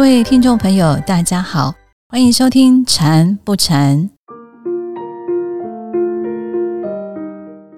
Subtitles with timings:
[0.00, 1.74] 各位听众朋友，大家好，
[2.08, 3.98] 欢迎收听《禅不禅》。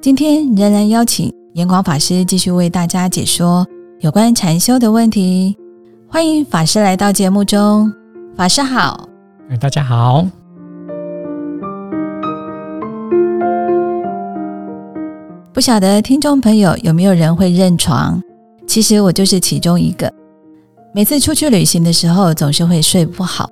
[0.00, 3.66] 今天仍然邀请严广法师继续为大家解说
[3.98, 5.58] 有关禅修的问题。
[6.08, 7.93] 欢迎法师来到节目中，
[8.36, 9.08] 法师好。
[9.50, 10.25] 哎，大家好。
[15.52, 18.22] 不晓得听众朋友有没有人会认床？
[18.68, 20.21] 其实我就是其中一个。
[20.94, 23.48] 每次出去旅行的时候，总是会睡不好，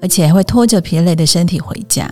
[0.00, 2.08] 而且会拖着疲累的身体回家。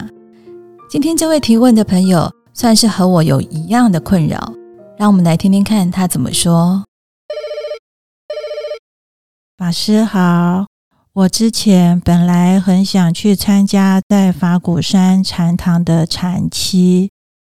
[0.90, 4.52] 今天这位提问的朋友，算是和我有一样的困扰，
[4.98, 6.82] 让我们来听听看他怎么说。
[9.56, 10.66] 法师好，
[11.12, 17.10] 我之前本来很想去参加在法鼓山禅堂的禅期，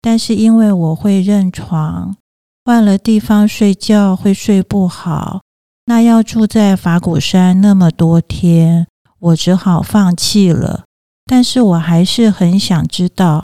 [0.03, 2.17] 但是因为我会认床，
[2.65, 5.43] 换了地方睡觉会睡不好。
[5.89, 8.87] 那要住在法鼓山那么多天，
[9.21, 10.85] 我只好放弃了。
[11.25, 13.43] 但是我还是很想知道，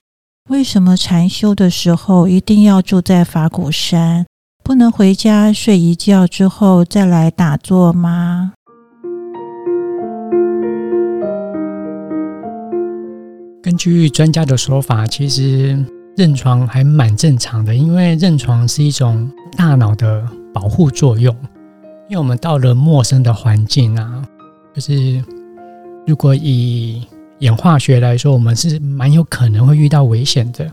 [0.51, 4.27] 为什么禅修的时候一定要住在法鼓山，
[4.63, 8.53] 不能回家睡一觉之后再来打坐吗？
[13.63, 15.83] 根据专家的说法，其实
[16.15, 21.35] 认床还蛮正常的，因为认床是一种大脑的保护作用。
[22.15, 24.25] 因为我们到了陌生的环境啊，
[24.73, 25.21] 就是
[26.07, 27.03] 如果以
[27.41, 30.73] 演化学来说，我们是蛮有可能会遇到危险的，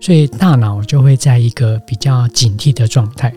[0.00, 3.32] 所以大脑就会在一个比较警惕的状态。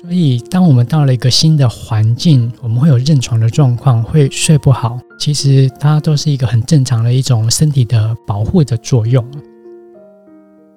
[0.00, 4.96] 所以，当我们到了一个新的环境，我们会有认床的状况，会睡不好。
[5.18, 9.26] 其实它都是一个很正常的一种身体的保护的作用。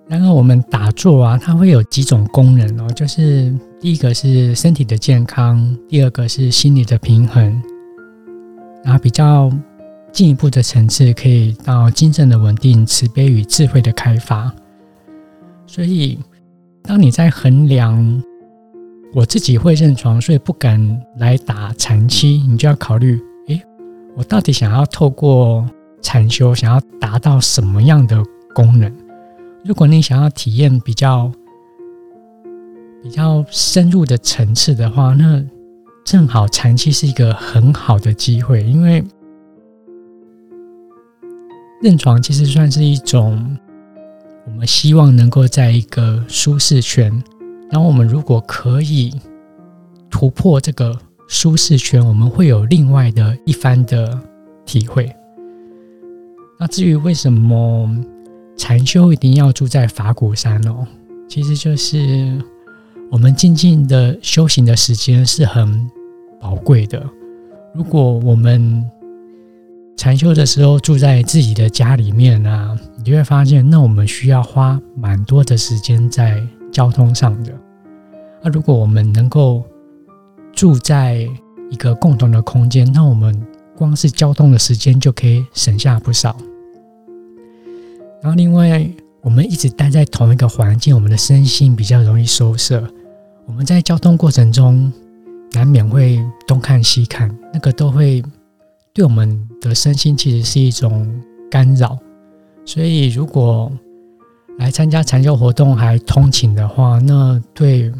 [0.08, 7.62] 然后我们打坐啊，它会有几种功能哦，就是第一个是身体的健康，第二个是心理的平衡，
[8.84, 9.50] 然后比较
[10.12, 14.53] 进一步的层次可以到精神的稳定、慈悲与智慧的开发。
[15.66, 16.20] 所以，
[16.84, 18.22] 当你在衡量
[19.16, 23.59] 我自己会认床，所以不敢来打禅期，你就要考虑：诶，
[24.16, 25.66] 我到底想要透过
[26.02, 28.22] 禅修，想要达到什么样的
[28.53, 28.91] 功能？
[29.66, 31.31] 如果你想要体验比较
[33.01, 35.41] 比较深入的层次的话，那
[36.03, 39.02] 正好禅期是一个很好的机会，因为
[41.81, 43.57] 认床其实算是一种
[44.46, 47.23] 我们希望能够在一个舒适圈，
[47.72, 49.13] 然后我们如果可以
[50.09, 50.94] 突破这个
[51.29, 54.19] 舒适圈，我们会有另外的一番的
[54.66, 55.09] 体会。
[56.59, 57.90] 那至于为什么？
[58.56, 60.86] 禅修一定要住在法鼓山哦，
[61.28, 62.40] 其实就是
[63.12, 65.90] 我们静静的修行的时间是很
[66.40, 67.03] 宝贵的。
[67.74, 68.84] 如果我们
[69.97, 76.41] 禅修的时候住在自己的家里面啊，你就会发现，那我们需要花蛮多的时间在
[76.72, 77.52] 交通上的。
[78.44, 79.64] 那如果我们能够
[80.52, 81.28] 住在
[81.70, 83.40] 一个共同的空间，那我们
[83.75, 86.35] 光是交通的时间就可以省下不少。
[88.23, 88.89] 然后，另外，
[89.19, 92.81] 我们一直待在同一个环境，我们的身心比较容易收摄。
[93.45, 94.89] 我们在交通过程中，
[95.51, 98.23] 难免会东看西看，那个都会
[98.94, 101.06] 对我们的身心其实是一种
[101.51, 102.00] 干扰。
[102.63, 103.69] 所以，如果
[104.57, 107.91] 来参加禅修活动还通勤的话，那对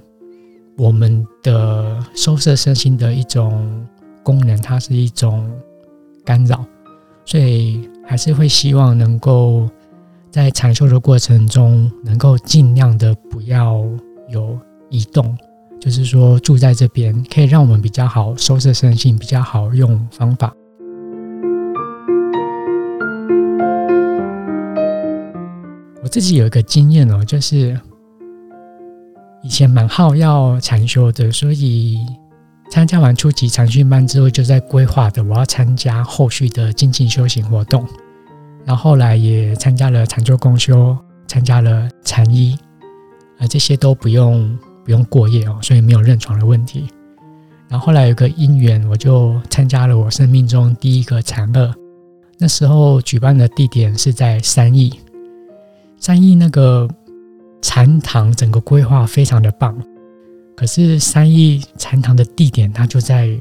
[0.78, 3.86] 我们的收摄身心的一种
[4.24, 5.52] 功能，它是一种
[6.24, 6.66] 干扰。
[7.26, 9.70] 所以，还是会希望能够。
[10.34, 13.86] 在禅修的过程中，能够尽量的不要
[14.30, 15.38] 有移动，
[15.80, 20.52] 就是说住在这边，可以让我们比较好收拾身心，比较好用方法。
[26.02, 27.80] 我自己有一个经验哦，就是
[29.44, 32.00] 以前蛮好要禅修的，所以
[32.72, 37.88] 参加完初级禅训班之后，就在规划的我要参加后续的精进修行活动。
[38.66, 42.58] 然后后来也参加了禅坐公修，参加了禅医，
[43.38, 46.88] 啊，这些都不用不用过夜哦，所以没有认床的问题。
[47.68, 51.74] 然后后来有个因缘，我就参加了我生命中第一个禅二。
[52.38, 54.98] 那时候举办的地点是在三义，
[56.00, 56.88] 三义那个
[57.62, 59.78] 禅堂整个规划非常的棒，
[60.56, 63.38] 可是三义禅堂的地点它就在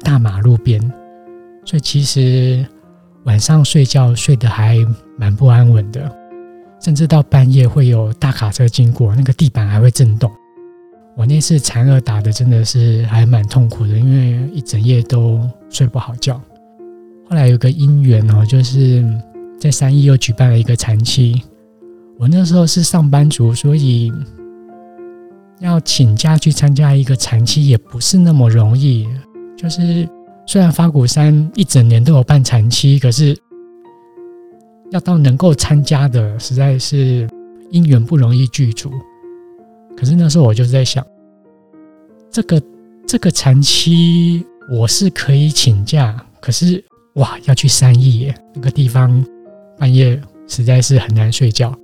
[0.00, 0.80] 大马路边，
[1.66, 2.64] 所以其实。
[3.24, 4.78] 晚上睡觉睡得还
[5.16, 6.10] 蛮不安稳的，
[6.80, 10.30] 甚至到半夜会有大卡车经过，那个地板还会震动。
[11.16, 16.40] 我那次残颚打的真的是还蛮痛苦的，因为一整夜都睡不好觉。
[17.28, 19.04] 后来有个因缘哦，就是
[19.60, 21.42] 在三一又举办了一个禅期。
[22.18, 24.12] 我那时候是上班族，所以
[25.60, 29.06] 要请假去参加一个禅期也不是那么容易。
[29.56, 30.08] 就是
[30.48, 33.38] 虽然法鼓山一整年都有办禅期，可是
[34.90, 37.28] 要到能够参加的，实在是
[37.70, 38.90] 因缘不容易具足。
[39.94, 41.06] 可是那时候我就是在想，
[42.30, 42.62] 这个
[43.06, 44.42] 这个禅期
[44.72, 46.82] 我是可以请假，可是
[47.16, 49.22] 哇，要去三义耶，那个地方
[49.76, 51.78] 半夜实在是很难睡觉。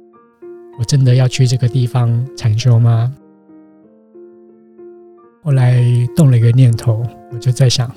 [0.79, 3.15] 我真的要去这个地方禅修吗？
[5.43, 5.85] 后来
[6.17, 7.95] 动了一个念头，我就在想，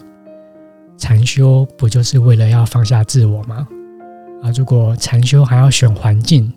[0.97, 3.67] 禅修不就是为了要放下自我吗？
[4.43, 6.51] 啊，如果禅修还要选环境，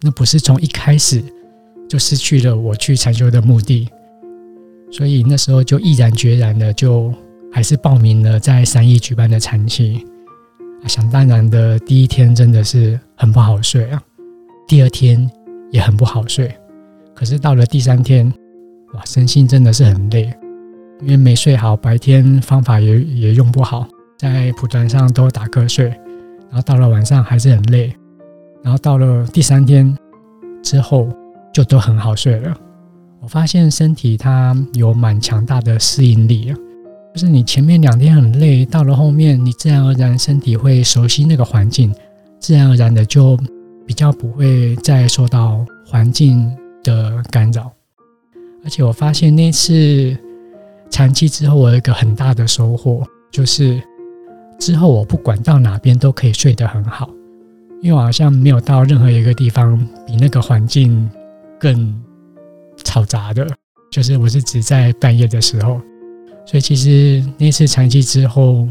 [0.00, 1.22] 那不是从一开始？
[1.88, 3.86] 就失去了我去禅修的目的，
[4.90, 7.12] 所以那时候就毅然决然的就
[7.52, 10.02] 还是报名了在三义举办的禅期。
[10.88, 14.02] 想当然的，第一天真的是很不好睡啊，
[14.66, 15.30] 第二天
[15.70, 16.50] 也很不好睡。
[17.14, 18.32] 可是到了第三天，
[18.94, 20.32] 哇，身心真的是很累，
[21.02, 23.86] 因为没睡好，白天方法也也用不好，
[24.18, 27.94] 在蒲团上都打瞌睡，然后到了晚上还是很累，
[28.62, 29.96] 然后到了第三天
[30.62, 31.08] 之后。
[31.54, 32.56] 就都很好睡了。
[33.20, 36.56] 我发现身体它有蛮强大的适应力啊，
[37.12, 41.94] 就是你前面两天很累，到了后面你自然而然身体会熟悉那个环境，
[42.40, 43.38] 自然而然的就
[43.86, 46.50] 比较不会再受到环境
[46.82, 47.70] 的干扰。
[48.64, 50.16] 而且我发现那次
[50.92, 53.82] 长期之后，我有一个很大的收获，就是
[54.60, 57.10] 之后我不管到哪边都可以睡得很好，
[57.80, 61.10] 因为我好像没有到任何一个地方比那个环境。
[61.62, 61.94] 更
[62.78, 63.46] 嘈杂的，
[63.88, 65.80] 就是我是只在半夜的时候，
[66.44, 68.66] 所以其实那次长期之后，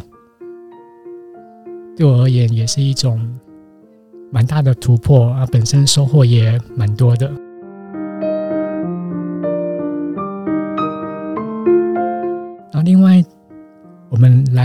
[1.95, 3.17] 对我而言也是一种
[4.29, 7.31] 蛮大的突破啊，本身收获也蛮多的。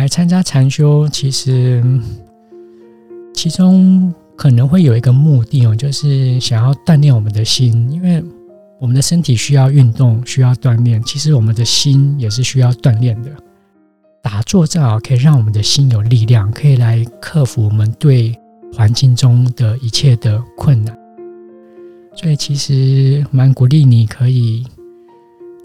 [0.09, 1.83] 参加禅修，其实
[3.35, 4.15] 其中。
[4.39, 8.23] 可能会有一个目的哦，就是想要锻炼我们的心，因为
[8.79, 11.03] 我们的身体需要运动，需要锻炼。
[11.05, 13.31] 其实我们的心也是需要锻炼的。
[14.23, 18.39] 打坐正好可以让我们的心有力量，可以来克服我们对
[18.75, 20.95] 环境中的一切的困难。
[22.15, 24.67] 所以其实蛮鼓励你可以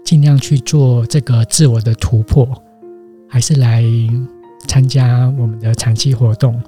[0.02, 2.48] 尽量去做这个自我的突破，
[3.28, 3.84] 还是来
[4.66, 6.60] 参加我们的长期活动。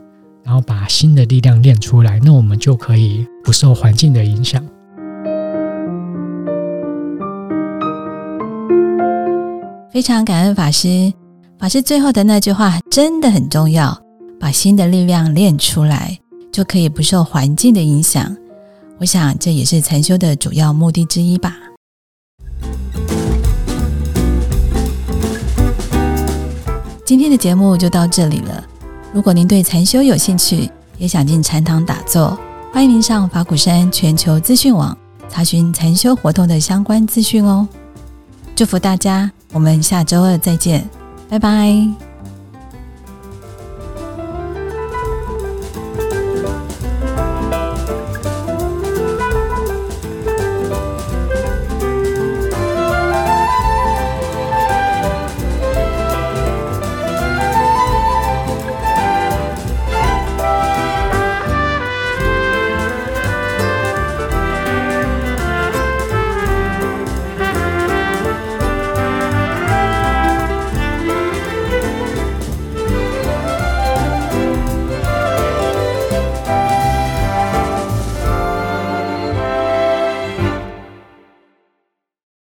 [0.46, 4.62] 然后把新的力量练出来，那我们就可以不受环境的影响。
[9.91, 11.11] 非常感恩法师，
[11.58, 13.99] 法师最后的那句话真的很重要，
[14.38, 16.19] 把新的力量练出来，
[16.52, 18.37] 就可以不受环境的影响。
[18.99, 21.56] 我想这也是禅修的主要目的之一吧。
[27.05, 28.65] 今天的节目就到这里了。
[29.12, 32.39] 如果您对禅修有兴趣，也想进禅堂打坐，
[32.73, 34.96] 欢迎您上法鼓山全球资讯网
[35.29, 37.69] 查询禅修活动的相关资讯哦。
[38.56, 40.89] 祝福大家，我们下周二再见，
[41.29, 42.04] 拜拜。